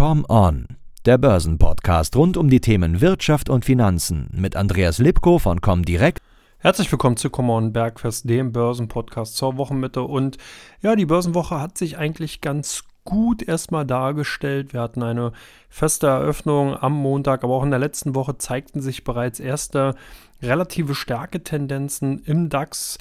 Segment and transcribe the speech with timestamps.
[0.00, 0.66] Come On,
[1.04, 6.22] der Börsenpodcast rund um die Themen Wirtschaft und Finanzen mit Andreas Lipko von Comdirect.
[6.56, 10.00] Herzlich willkommen zu Come On Bergfest, dem Börsenpodcast zur Wochenmitte.
[10.00, 10.38] Und
[10.80, 14.72] ja, die Börsenwoche hat sich eigentlich ganz gut erstmal dargestellt.
[14.72, 15.32] Wir hatten eine
[15.68, 19.96] feste Eröffnung am Montag, aber auch in der letzten Woche zeigten sich bereits erste
[20.40, 22.96] relative Stärketendenzen im DAX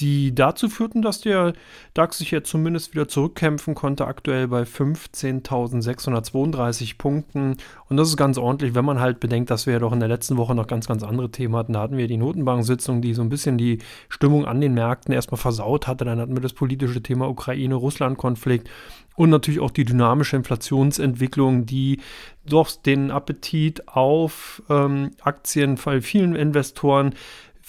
[0.00, 1.52] die dazu führten, dass der
[1.94, 7.56] DAX sich jetzt zumindest wieder zurückkämpfen konnte, aktuell bei 15.632 Punkten.
[7.88, 10.08] Und das ist ganz ordentlich, wenn man halt bedenkt, dass wir ja doch in der
[10.08, 11.72] letzten Woche noch ganz, ganz andere Themen hatten.
[11.74, 15.38] Da hatten wir die Notenbank-Sitzung, die so ein bisschen die Stimmung an den Märkten erstmal
[15.38, 16.04] versaut hatte.
[16.04, 18.68] Dann hatten wir das politische Thema Ukraine-Russland-Konflikt
[19.16, 22.00] und natürlich auch die dynamische Inflationsentwicklung, die
[22.46, 27.14] doch den Appetit auf ähm, Aktien bei vielen Investoren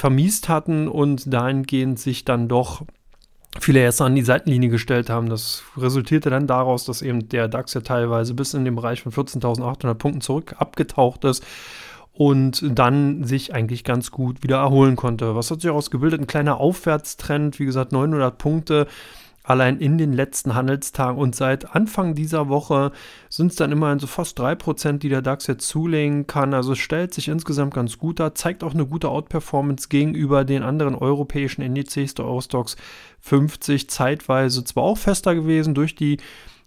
[0.01, 2.81] vermiest hatten und dahingehend sich dann doch
[3.59, 5.29] viele erst an die Seitenlinie gestellt haben.
[5.29, 9.11] Das resultierte dann daraus, dass eben der DAX ja teilweise bis in den Bereich von
[9.11, 11.45] 14.800 Punkten zurück abgetaucht ist
[12.13, 15.35] und dann sich eigentlich ganz gut wieder erholen konnte.
[15.35, 16.19] Was hat sich daraus gebildet?
[16.19, 18.87] Ein kleiner Aufwärtstrend, wie gesagt, 900 Punkte
[19.43, 22.91] allein in den letzten Handelstagen und seit Anfang dieser Woche
[23.29, 26.53] sind es dann immerhin so fast 3%, die der DAX jetzt zulegen kann.
[26.53, 30.63] Also es stellt sich insgesamt ganz gut dar, zeigt auch eine gute Outperformance gegenüber den
[30.63, 32.75] anderen europäischen Indizes der Eurostox
[33.21, 36.17] 50, zeitweise zwar auch fester gewesen durch die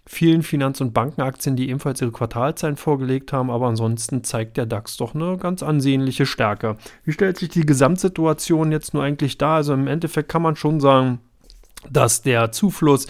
[0.07, 4.97] vielen Finanz- und Bankenaktien, die ebenfalls ihre Quartalzahlen vorgelegt haben, aber ansonsten zeigt der DAX
[4.97, 6.77] doch eine ganz ansehnliche Stärke.
[7.03, 9.55] Wie stellt sich die Gesamtsituation jetzt nur eigentlich dar?
[9.55, 11.19] Also im Endeffekt kann man schon sagen,
[11.89, 13.07] dass der Zufluss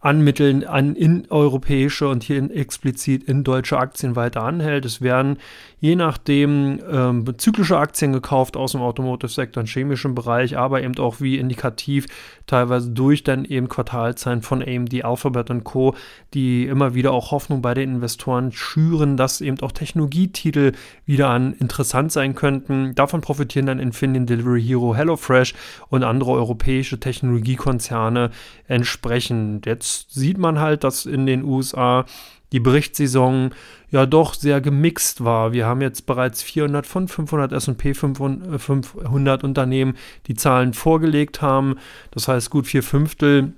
[0.00, 4.86] an Mitteln an in europäische und hier explizit in deutsche Aktien weiter anhält.
[4.86, 5.38] Es werden
[5.80, 11.20] je nachdem ähm, zyklische Aktien gekauft aus dem Automotive-Sektor und chemischen Bereich, aber eben auch
[11.20, 12.06] wie indikativ
[12.46, 15.94] teilweise durch dann eben Quartalzahlen von AMD, Alphabet und Co.,
[16.34, 20.72] die immer wieder auch Hoffnung bei den Investoren schüren, dass eben auch Technologietitel
[21.06, 22.94] wieder an interessant sein könnten.
[22.94, 25.54] Davon profitieren dann Infineon, Delivery Hero, HelloFresh
[25.88, 28.30] und andere europäische Technologiekonzerne
[28.68, 29.64] entsprechend.
[29.64, 32.04] Jetzt sieht man halt, dass in den USA
[32.52, 33.50] die Berichtssaison
[33.90, 35.52] ja doch sehr gemixt war.
[35.52, 39.94] Wir haben jetzt bereits 400 von 500 S&P 500 Unternehmen,
[40.26, 41.76] die Zahlen vorgelegt haben.
[42.10, 43.52] Das heißt, gut vier Fünftel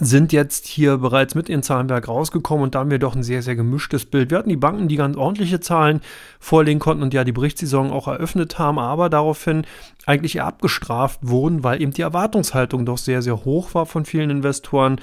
[0.00, 3.42] sind jetzt hier bereits mit ihren Zahlenwerk rausgekommen und da haben wir doch ein sehr,
[3.42, 4.30] sehr gemischtes Bild.
[4.30, 6.00] Wir hatten die Banken, die ganz ordentliche Zahlen
[6.40, 9.64] vorlegen konnten und ja die Berichtssaison auch eröffnet haben, aber daraufhin
[10.04, 14.30] eigentlich eher abgestraft wurden, weil eben die Erwartungshaltung doch sehr, sehr hoch war von vielen
[14.30, 15.00] Investoren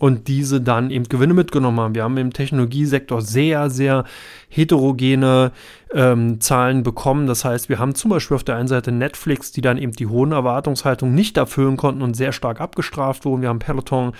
[0.00, 1.94] und diese dann eben Gewinne mitgenommen haben.
[1.94, 4.04] Wir haben im Technologiesektor sehr, sehr
[4.48, 5.52] heterogene
[5.92, 7.26] ähm, Zahlen bekommen.
[7.26, 10.06] Das heißt, wir haben zum Beispiel auf der einen Seite Netflix, die dann eben die
[10.06, 13.42] hohen Erwartungshaltungen nicht erfüllen konnten und sehr stark abgestraft wurden.
[13.42, 14.12] Wir haben Peloton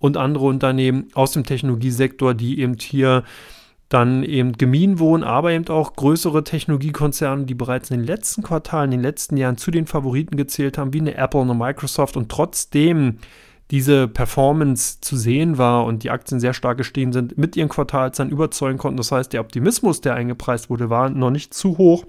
[0.00, 3.22] und andere Unternehmen aus dem Technologiesektor, die eben hier
[3.88, 8.90] dann eben gemieden wurden, aber eben auch größere Technologiekonzerne, die bereits in den letzten Quartalen,
[8.90, 12.16] in den letzten Jahren zu den Favoriten gezählt haben, wie eine Apple und eine Microsoft
[12.16, 13.18] und trotzdem
[13.70, 18.32] diese Performance zu sehen war und die Aktien sehr stark gestiegen sind, mit ihren Quartalzahlen
[18.32, 18.96] überzeugen konnten.
[18.96, 22.04] Das heißt, der Optimismus, der eingepreist wurde, war noch nicht zu hoch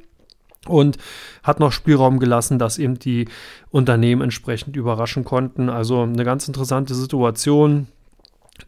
[0.68, 0.98] und
[1.44, 3.28] hat noch Spielraum gelassen, dass eben die
[3.72, 5.70] Unternehmen entsprechend überraschen konnten.
[5.70, 7.88] Also eine ganz interessante Situation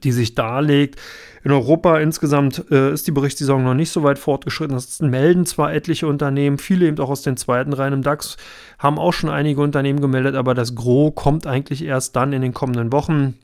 [0.04, 1.00] die sich darlegt.
[1.44, 4.76] In Europa insgesamt äh, ist die Berichtssaison noch nicht so weit fortgeschritten.
[4.76, 8.38] Das melden zwar etliche Unternehmen, viele eben auch aus den zweiten Reihen im DAX,
[8.78, 12.54] haben auch schon einige Unternehmen gemeldet, aber das Gros kommt eigentlich erst dann in den
[12.54, 13.38] kommenden Wochen.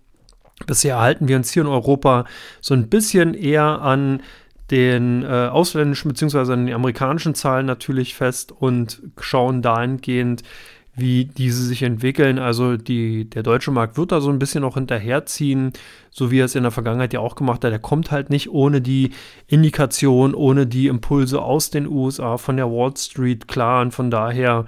[0.66, 2.26] Bisher halten wir uns hier in Europa
[2.62, 4.22] so ein bisschen eher an
[4.72, 6.54] den äh, ausländischen bzw.
[6.54, 10.44] an den amerikanischen Zahlen natürlich fest und schauen dahingehend,
[10.98, 12.40] wie diese sich entwickeln.
[12.40, 15.72] Also die, der deutsche Markt wird da so ein bisschen auch hinterherziehen,
[16.10, 17.72] so wie er es in der Vergangenheit ja auch gemacht hat.
[17.72, 19.12] Der kommt halt nicht ohne die
[19.46, 23.84] Indikation, ohne die Impulse aus den USA, von der Wall Street klar.
[23.84, 24.66] Und von daher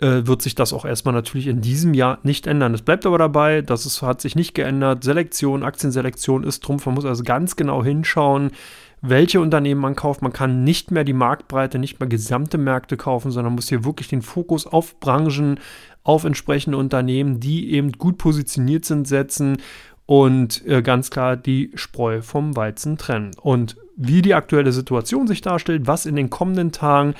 [0.00, 2.74] äh, wird sich das auch erstmal natürlich in diesem Jahr nicht ändern.
[2.74, 5.04] Es bleibt aber dabei, dass es hat sich nicht geändert.
[5.04, 6.86] Selektion, Aktienselektion ist Trumpf.
[6.86, 8.50] Man muss also ganz genau hinschauen,
[9.00, 10.22] welche Unternehmen man kauft.
[10.22, 14.08] Man kann nicht mehr die Marktbreite, nicht mehr gesamte Märkte kaufen, sondern muss hier wirklich
[14.08, 15.60] den Fokus auf Branchen,
[16.02, 19.58] auf entsprechende Unternehmen, die eben gut positioniert sind, setzen
[20.06, 23.32] und äh, ganz klar die Spreu vom Weizen trennen.
[23.40, 27.14] Und wie die aktuelle Situation sich darstellt, was in den kommenden Tagen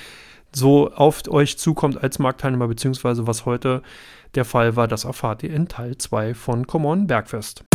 [0.54, 3.82] so auf euch zukommt als Marktteilnehmer, beziehungsweise was heute
[4.34, 7.65] der Fall war, das erfahrt ihr in Teil 2 von Common Bergfest.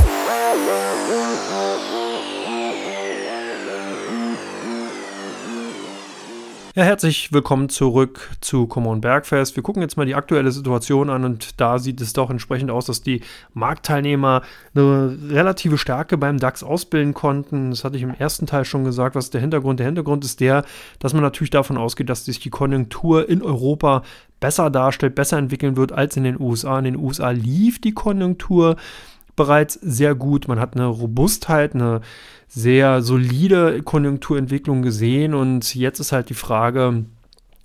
[6.74, 9.58] Ja, herzlich willkommen zurück zu Common Bergfest.
[9.58, 12.86] Wir gucken jetzt mal die aktuelle Situation an und da sieht es doch entsprechend aus,
[12.86, 13.20] dass die
[13.54, 14.42] Marktteilnehmer
[14.74, 17.72] eine relative Stärke beim DAX ausbilden konnten.
[17.72, 19.18] Das hatte ich im ersten Teil schon gesagt.
[19.18, 19.82] Was ist der Hintergrund?
[19.82, 20.64] Der Hintergrund ist der,
[21.00, 24.04] dass man natürlich davon ausgeht, dass sich die Konjunktur in Europa
[24.40, 26.80] besser darstellt, besser entwickeln wird als in den USA.
[26.80, 28.78] In den USA lief die Konjunktur
[29.36, 30.48] bereits sehr gut.
[30.48, 32.02] Man hat eine Robustheit, eine
[32.48, 37.06] sehr solide Konjunkturentwicklung gesehen und jetzt ist halt die Frage,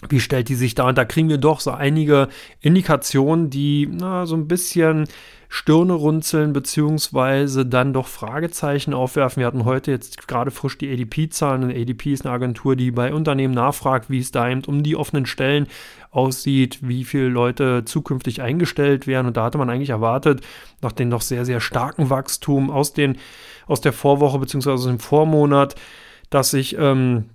[0.09, 0.89] wie stellt die sich da?
[0.89, 2.29] Und da kriegen wir doch so einige
[2.61, 5.09] Indikationen, die na, so ein bisschen
[5.49, 9.41] Stirne runzeln, beziehungsweise dann doch Fragezeichen aufwerfen.
[9.41, 11.71] Wir hatten heute jetzt gerade frisch die ADP-Zahlen.
[11.71, 15.27] ADP ist eine Agentur, die bei Unternehmen nachfragt, wie es da eben um die offenen
[15.27, 15.67] Stellen
[16.11, 19.29] aussieht, wie viele Leute zukünftig eingestellt werden.
[19.29, 20.41] Und da hatte man eigentlich erwartet,
[20.83, 23.19] nach dem noch sehr, sehr starken Wachstum aus den
[23.67, 24.71] aus der Vorwoche bzw.
[24.71, 25.75] aus dem Vormonat,
[26.31, 27.27] dass sich ähm,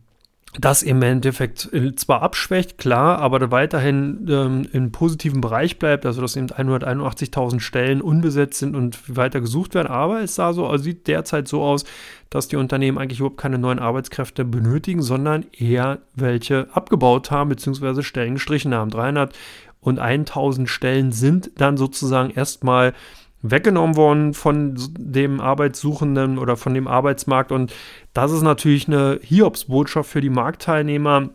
[0.60, 6.22] das im Endeffekt äh, zwar abschwächt, klar, aber weiterhin ähm, im positiven Bereich bleibt, also
[6.22, 9.88] dass eben 181.000 Stellen unbesetzt sind und weiter gesucht werden.
[9.88, 11.86] Aber es sah so, also sieht derzeit so aus,
[12.30, 18.02] dass die Unternehmen eigentlich überhaupt keine neuen Arbeitskräfte benötigen, sondern eher welche abgebaut haben bzw.
[18.04, 18.90] Stellen gestrichen haben.
[18.90, 19.34] 300
[19.80, 22.94] und 1000 Stellen sind dann sozusagen erstmal
[23.42, 27.52] weggenommen worden von dem Arbeitssuchenden oder von dem Arbeitsmarkt.
[27.52, 27.74] Und
[28.14, 31.30] das ist natürlich eine Hiobsbotschaft für die Marktteilnehmer.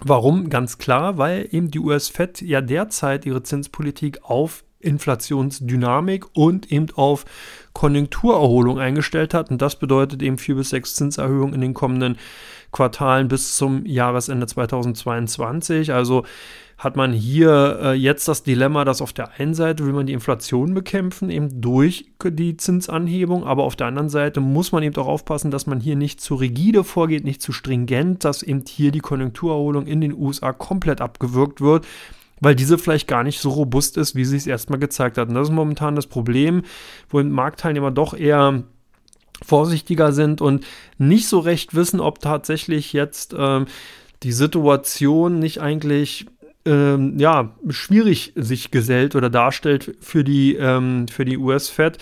[0.00, 0.48] Warum?
[0.48, 7.24] Ganz klar, weil eben die US-Fed ja derzeit ihre Zinspolitik auf Inflationsdynamik und eben auf
[7.72, 9.50] Konjunkturerholung eingestellt hat.
[9.50, 12.18] Und das bedeutet eben vier bis sechs Zinserhöhungen in den kommenden
[12.72, 15.92] Quartalen bis zum Jahresende 2022.
[15.92, 16.24] Also
[16.78, 20.12] hat man hier äh, jetzt das Dilemma, dass auf der einen Seite will man die
[20.12, 25.08] Inflation bekämpfen, eben durch die Zinsanhebung, aber auf der anderen Seite muss man eben auch
[25.08, 29.00] aufpassen, dass man hier nicht zu rigide vorgeht, nicht zu stringent, dass eben hier die
[29.00, 31.84] Konjunkturerholung in den USA komplett abgewürgt wird
[32.40, 35.28] weil diese vielleicht gar nicht so robust ist, wie sie es erstmal gezeigt hat.
[35.28, 36.62] Und das ist momentan das Problem,
[37.08, 38.64] wo Marktteilnehmer doch eher
[39.42, 40.66] vorsichtiger sind und
[40.98, 43.66] nicht so recht wissen, ob tatsächlich jetzt ähm,
[44.22, 46.26] die Situation nicht eigentlich
[46.64, 51.98] ähm, ja, schwierig sich gesellt oder darstellt für die, ähm, für die US-Fed.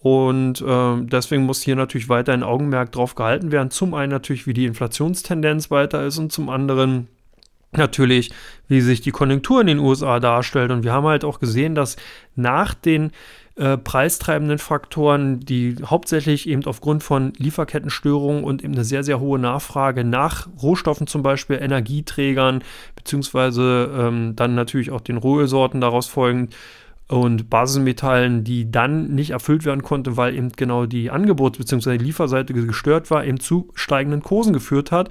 [0.00, 3.70] Und ähm, deswegen muss hier natürlich weiter ein Augenmerk drauf gehalten werden.
[3.70, 7.06] Zum einen natürlich, wie die Inflationstendenz weiter ist und zum anderen
[7.72, 8.30] natürlich,
[8.68, 10.70] wie sich die Konjunktur in den USA darstellt.
[10.70, 11.96] Und wir haben halt auch gesehen, dass
[12.36, 13.12] nach den
[13.56, 19.38] äh, preistreibenden Faktoren, die hauptsächlich eben aufgrund von Lieferkettenstörungen und eben eine sehr, sehr hohe
[19.38, 22.62] Nachfrage nach Rohstoffen, zum Beispiel Energieträgern,
[22.96, 26.54] beziehungsweise ähm, dann natürlich auch den Rohölsorten daraus folgend
[27.08, 31.96] und Basismetallen, die dann nicht erfüllt werden konnte, weil eben genau die Angebots- bzw.
[31.96, 35.10] Lieferseite gestört war, eben zu steigenden Kursen geführt hat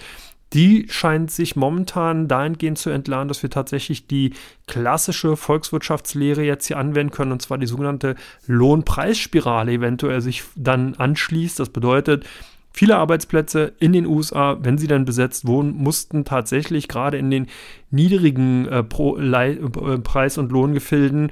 [0.53, 4.33] die scheint sich momentan dahingehend zu entladen, dass wir tatsächlich die
[4.68, 8.15] klassische Volkswirtschaftslehre jetzt hier anwenden können, und zwar die sogenannte
[8.48, 11.59] Lohnpreisspirale eventuell sich dann anschließt.
[11.59, 12.25] Das bedeutet,
[12.74, 17.48] Viele Arbeitsplätze in den USA, wenn sie dann besetzt wurden, mussten tatsächlich gerade in den
[17.89, 21.31] niedrigen äh, äh, Preis- und Lohngefilden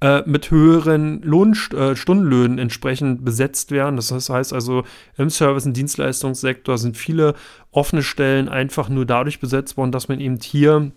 [0.00, 3.96] äh, mit höheren Lohnstundenlöhnen äh, entsprechend besetzt werden.
[3.96, 4.84] Das heißt also,
[5.16, 7.34] im Service- und Dienstleistungssektor sind viele
[7.72, 10.92] offene Stellen einfach nur dadurch besetzt worden, dass man eben hier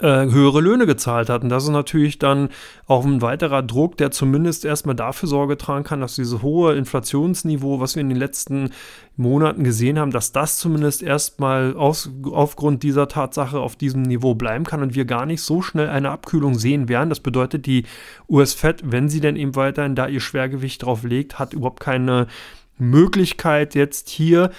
[0.00, 1.42] höhere Löhne gezahlt hat.
[1.42, 2.50] Und das ist natürlich dann
[2.86, 7.80] auch ein weiterer Druck, der zumindest erstmal dafür Sorge tragen kann, dass dieses hohe Inflationsniveau,
[7.80, 8.70] was wir in den letzten
[9.16, 14.64] Monaten gesehen haben, dass das zumindest erstmal aus, aufgrund dieser Tatsache auf diesem Niveau bleiben
[14.64, 17.08] kann und wir gar nicht so schnell eine Abkühlung sehen werden.
[17.08, 17.84] Das bedeutet, die
[18.28, 22.28] US-Fed, wenn sie denn eben weiterhin da ihr Schwergewicht drauf legt, hat überhaupt keine
[22.78, 24.50] Möglichkeit jetzt hier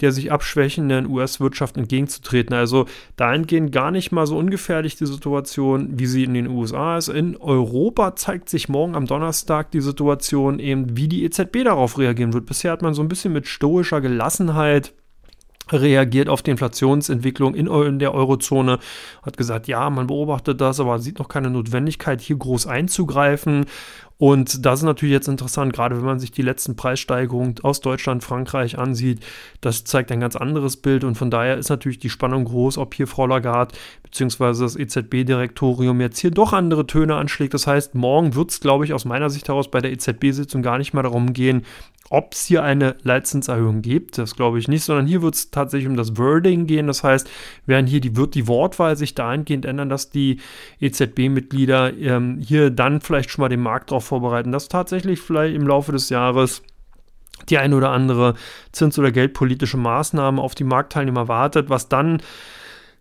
[0.00, 2.54] der sich abschwächenden US-Wirtschaft entgegenzutreten.
[2.54, 7.08] Also dahingehend gar nicht mal so ungefährlich die Situation, wie sie in den USA ist.
[7.08, 12.32] In Europa zeigt sich morgen am Donnerstag die Situation eben, wie die EZB darauf reagieren
[12.32, 12.46] wird.
[12.46, 14.92] Bisher hat man so ein bisschen mit stoischer Gelassenheit
[15.72, 18.78] reagiert auf die Inflationsentwicklung in, in, der Eurozone,
[19.22, 23.66] hat gesagt, ja, man beobachtet das, aber sieht noch keine Notwendigkeit, hier groß einzugreifen.
[24.18, 28.24] Und das ist natürlich jetzt interessant, gerade wenn man sich die letzten Preissteigerungen aus Deutschland,
[28.24, 29.20] Frankreich ansieht.
[29.60, 32.94] Das zeigt ein ganz anderes Bild und von daher ist natürlich die Spannung groß, ob
[32.94, 34.62] hier Frau Lagarde bzw.
[34.62, 37.52] das EZB-Direktorium jetzt hier doch andere Töne anschlägt.
[37.52, 40.78] Das heißt, morgen wird es, glaube ich, aus meiner Sicht heraus bei der EZB-Sitzung gar
[40.78, 41.62] nicht mal darum gehen,
[42.08, 45.88] ob es hier eine Leitzinserhöhung gibt, das glaube ich nicht, sondern hier wird es tatsächlich
[45.88, 46.86] um das Wording gehen.
[46.86, 47.28] Das heißt,
[47.66, 50.38] werden hier die, wird die Wortwahl sich dahingehend ändern, dass die
[50.80, 55.66] EZB-Mitglieder ähm, hier dann vielleicht schon mal den Markt darauf vorbereiten, dass tatsächlich vielleicht im
[55.66, 56.62] Laufe des Jahres
[57.48, 58.34] die eine oder andere
[58.72, 62.22] zins- oder geldpolitische Maßnahme auf die Marktteilnehmer wartet, was dann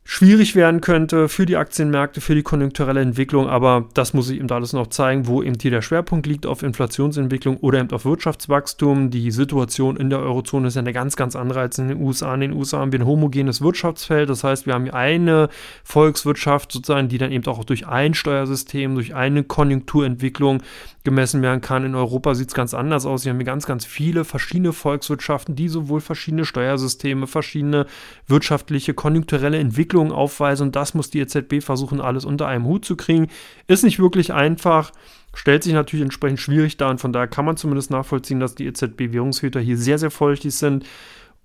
[0.07, 4.49] schwierig werden könnte für die Aktienmärkte, für die konjunkturelle Entwicklung, aber das muss ich eben
[4.51, 9.09] alles noch zeigen, wo eben hier der Schwerpunkt liegt auf Inflationsentwicklung oder eben auf Wirtschaftswachstum.
[9.09, 12.35] Die Situation in der Eurozone ist ja eine ganz, ganz andere als in den USA.
[12.35, 15.49] In den USA haben wir ein homogenes Wirtschaftsfeld, das heißt, wir haben eine
[15.83, 20.61] Volkswirtschaft sozusagen, die dann eben auch durch ein Steuersystem, durch eine Konjunkturentwicklung
[21.03, 21.83] gemessen werden kann.
[21.83, 23.23] In Europa sieht es ganz anders aus.
[23.23, 27.85] Hier haben wir ganz, ganz viele verschiedene Volkswirtschaften, die sowohl verschiedene Steuersysteme, verschiedene
[28.27, 32.85] wirtschaftliche, konjunkturelle Entwicklungen Entwicklungen aufweisen und das muss die EZB versuchen, alles unter einem Hut
[32.85, 33.27] zu kriegen.
[33.67, 34.91] Ist nicht wirklich einfach,
[35.33, 38.65] stellt sich natürlich entsprechend schwierig dar und von daher kann man zumindest nachvollziehen, dass die
[38.65, 40.85] EZB-Währungshüter hier sehr, sehr feuchtig sind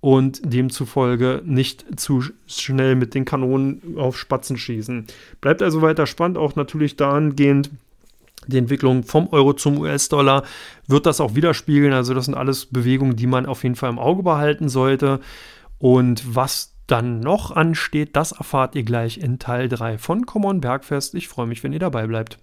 [0.01, 5.05] und demzufolge nicht zu schnell mit den Kanonen auf Spatzen schießen.
[5.39, 7.69] Bleibt also weiter spannend, auch natürlich dahingehend,
[8.47, 10.43] die Entwicklung vom Euro zum US-Dollar
[10.87, 11.93] wird das auch widerspiegeln.
[11.93, 15.19] Also das sind alles Bewegungen, die man auf jeden Fall im Auge behalten sollte.
[15.77, 21.15] Und was dann noch ansteht, das erfahrt ihr gleich in Teil 3 von Common Bergfest.
[21.15, 22.37] Ich freue mich, wenn ihr dabei bleibt.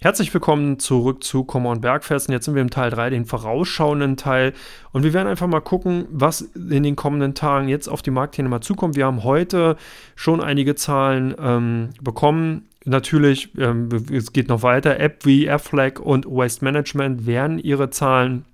[0.00, 2.28] Herzlich willkommen zurück zu Common Bergfest.
[2.28, 4.54] Und jetzt sind wir im Teil 3, den vorausschauenden Teil.
[4.92, 8.62] Und wir werden einfach mal gucken, was in den kommenden Tagen jetzt auf die Marktteilnehmer
[8.62, 8.96] zukommt.
[8.96, 9.76] Wir haben heute
[10.16, 16.26] schon einige Zahlen ähm, bekommen natürlich, ähm, es geht noch weiter, App wie Airflag und
[16.26, 18.44] Waste Management werden ihre Zahlen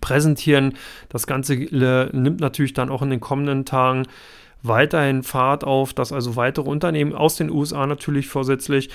[0.00, 0.74] präsentieren.
[1.08, 4.06] Das Ganze äh, nimmt natürlich dann auch in den kommenden Tagen
[4.62, 8.90] weiterhin Fahrt auf, dass also weitere Unternehmen aus den USA natürlich vorsätzlich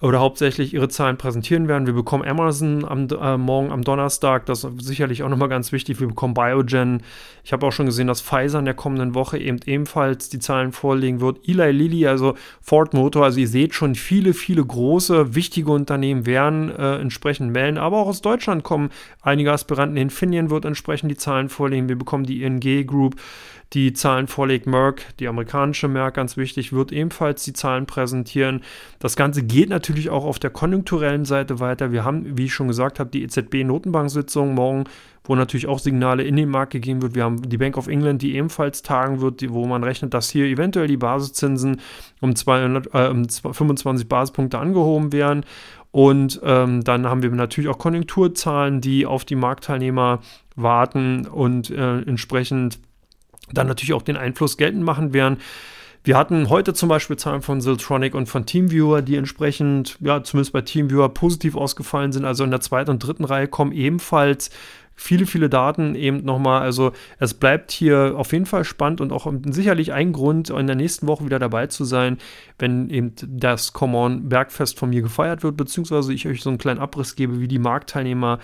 [0.00, 1.86] oder hauptsächlich ihre Zahlen präsentieren werden.
[1.86, 6.00] Wir bekommen Amazon am äh, morgen am Donnerstag, das ist sicherlich auch nochmal ganz wichtig.
[6.00, 7.02] Wir bekommen Biogen.
[7.44, 10.72] Ich habe auch schon gesehen, dass Pfizer in der kommenden Woche eben ebenfalls die Zahlen
[10.72, 11.46] vorlegen wird.
[11.46, 16.70] Eli Lilly, also Ford Motor, also ihr seht schon, viele, viele große, wichtige Unternehmen werden
[16.70, 17.76] äh, entsprechend melden.
[17.76, 18.90] Aber auch aus Deutschland kommen
[19.20, 19.98] einige Aspiranten.
[19.98, 21.88] Infineon wird entsprechend die Zahlen vorlegen.
[21.88, 23.16] Wir bekommen die ING Group
[23.72, 24.66] die Zahlen vorlegt.
[24.66, 28.62] Merck, die amerikanische Merck, ganz wichtig, wird ebenfalls die Zahlen präsentieren.
[28.98, 31.92] Das Ganze geht natürlich auch auf der konjunkturellen Seite weiter.
[31.92, 34.84] Wir haben, wie ich schon gesagt habe, die EZB-Notenbank-Sitzung morgen,
[35.24, 37.14] wo natürlich auch Signale in den Markt gegeben wird.
[37.14, 40.46] Wir haben die Bank of England, die ebenfalls tagen wird, wo man rechnet, dass hier
[40.46, 41.80] eventuell die Basiszinsen
[42.20, 45.44] um, 200, äh, um 25 Basispunkte angehoben werden.
[45.92, 50.20] Und ähm, dann haben wir natürlich auch Konjunkturzahlen, die auf die Marktteilnehmer
[50.56, 52.78] warten und äh, entsprechend
[53.52, 55.38] dann natürlich auch den Einfluss geltend machen werden.
[56.02, 60.54] Wir hatten heute zum Beispiel Zahlen von Siltronic und von Teamviewer, die entsprechend, ja, zumindest
[60.54, 62.24] bei Teamviewer positiv ausgefallen sind.
[62.24, 64.50] Also in der zweiten und dritten Reihe kommen ebenfalls
[65.00, 66.62] viele, viele Daten eben nochmal.
[66.62, 70.76] Also es bleibt hier auf jeden Fall spannend und auch sicherlich ein Grund, in der
[70.76, 72.18] nächsten Woche wieder dabei zu sein,
[72.58, 76.80] wenn eben das Common Bergfest von mir gefeiert wird, beziehungsweise ich euch so einen kleinen
[76.80, 78.38] Abriss gebe, wie die Marktteilnehmer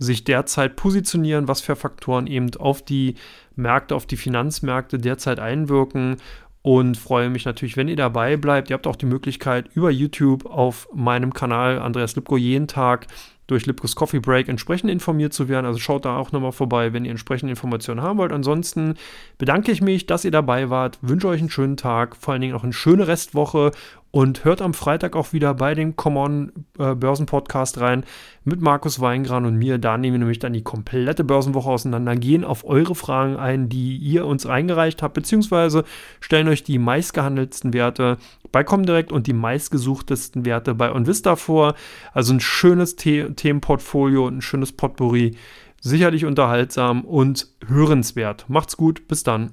[0.00, 3.14] sich derzeit positionieren, was für Faktoren eben auf die
[3.54, 6.16] Märkte, auf die Finanzmärkte derzeit einwirken
[6.62, 8.70] und freue mich natürlich, wenn ihr dabei bleibt.
[8.70, 13.06] Ihr habt auch die Möglichkeit, über YouTube auf meinem Kanal Andreas Lipko jeden Tag
[13.46, 15.66] durch Lipkos Coffee Break entsprechend informiert zu werden.
[15.66, 18.32] Also schaut da auch nochmal vorbei, wenn ihr entsprechende Informationen haben wollt.
[18.32, 18.94] Ansonsten
[19.38, 22.54] bedanke ich mich, dass ihr dabei wart, wünsche euch einen schönen Tag, vor allen Dingen
[22.54, 23.72] auch eine schöne Restwoche
[24.10, 28.04] und hört am Freitag auch wieder bei dem Common äh, Börsen Podcast rein
[28.44, 29.78] mit Markus Weingran und mir.
[29.78, 33.96] Da nehmen wir nämlich dann die komplette Börsenwoche auseinander, gehen auf eure Fragen ein, die
[33.96, 35.84] ihr uns eingereicht habt, beziehungsweise
[36.20, 38.16] stellen euch die meistgehandelten Werte
[38.50, 41.74] bei Comdirect und die meistgesuchtesten Werte bei OnVista vor.
[42.12, 45.36] Also ein schönes The Themenportfolio und ein schönes Potpourri.
[45.82, 48.44] Sicherlich unterhaltsam und hörenswert.
[48.48, 49.52] Macht's gut, bis dann.